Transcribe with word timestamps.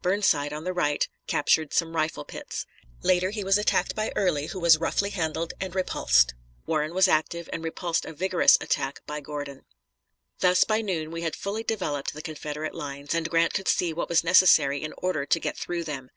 Burnside, 0.00 0.50
on 0.54 0.64
the 0.64 0.72
right, 0.72 1.06
captured 1.26 1.74
some 1.74 1.94
rifle 1.94 2.24
pits. 2.24 2.64
Later 3.02 3.28
he 3.28 3.44
was 3.44 3.58
attacked 3.58 3.94
by 3.94 4.10
Early, 4.16 4.46
who 4.46 4.58
was 4.58 4.78
roughly 4.78 5.10
handled 5.10 5.52
and 5.60 5.74
repulsed. 5.74 6.32
Warren 6.64 6.94
was 6.94 7.06
active, 7.06 7.50
and 7.52 7.62
repulsed 7.62 8.06
a 8.06 8.14
vigorous 8.14 8.56
attack 8.62 9.00
by 9.04 9.20
Gordon. 9.20 9.66
Thus 10.38 10.64
by 10.64 10.80
noon 10.80 11.10
we 11.10 11.20
had 11.20 11.36
fully 11.36 11.64
developed 11.64 12.14
the 12.14 12.22
Confederate 12.22 12.74
lines, 12.74 13.14
and 13.14 13.28
Grant 13.28 13.52
could 13.52 13.68
see 13.68 13.92
what 13.92 14.08
was 14.08 14.24
necessary 14.24 14.82
in 14.82 14.94
order 14.96 15.26
to 15.26 15.38
get 15.38 15.58
through 15.58 15.84
them. 15.84 16.08